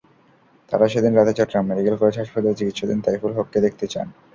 [0.71, 4.07] তাঁরা সেদিন রাতে চট্টগ্রাম মেডিকেল কলেজ হাসপাতালে চিকিৎসাধীন তাইফুল হককে দেখতে যান।